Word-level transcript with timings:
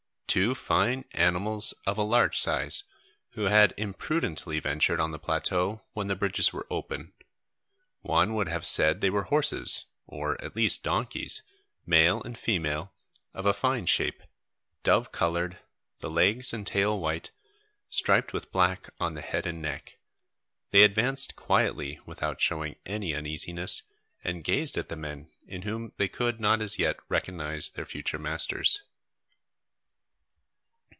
Two 0.33 0.55
fine 0.55 1.03
animals 1.11 1.73
of 1.85 1.97
a 1.97 2.03
large 2.03 2.39
size, 2.39 2.85
who 3.31 3.47
had 3.47 3.73
imprudently 3.75 4.61
ventured 4.61 4.97
on 4.97 5.11
the 5.11 5.19
plateau, 5.19 5.81
when 5.91 6.07
the 6.07 6.15
bridges 6.15 6.53
were 6.53 6.65
open. 6.69 7.11
One 7.99 8.33
would 8.35 8.47
have 8.47 8.65
said 8.65 9.01
they 9.01 9.09
were 9.09 9.23
horses, 9.23 9.83
or 10.07 10.41
at 10.41 10.55
least 10.55 10.83
donkeys, 10.85 11.43
male 11.85 12.23
and 12.23 12.37
female, 12.39 12.93
of 13.33 13.45
a 13.45 13.51
fine 13.51 13.87
shape, 13.87 14.23
dove 14.83 15.11
coloured, 15.11 15.59
the 15.99 16.09
legs 16.09 16.53
and 16.53 16.65
tail 16.65 16.97
white, 16.97 17.31
striped 17.89 18.31
with 18.31 18.53
black 18.53 18.89
on 19.01 19.15
the 19.15 19.21
head 19.21 19.45
and 19.45 19.61
neck. 19.61 19.97
They 20.69 20.83
advanced 20.83 21.35
quietly 21.35 21.99
without 22.05 22.39
showing 22.39 22.77
any 22.85 23.13
uneasiness, 23.13 23.83
and 24.23 24.45
gazed 24.45 24.77
at 24.77 24.87
the 24.87 24.95
men, 24.95 25.29
in 25.45 25.63
whom 25.63 25.91
they 25.97 26.07
could 26.07 26.39
not 26.39 26.61
as 26.61 26.79
yet 26.79 26.95
recognise 27.09 27.69
their 27.71 27.85
future 27.85 28.17
masters. 28.17 28.83